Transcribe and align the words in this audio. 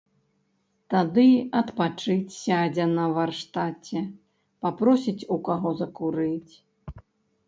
Тады 0.91 1.25
адпачыць 1.59 2.33
сядзе 2.45 2.85
на 2.93 3.05
варштаце, 3.17 4.01
папросіць 4.67 5.27
у 5.37 5.37
каго 5.49 5.75
закурыць. 5.83 6.53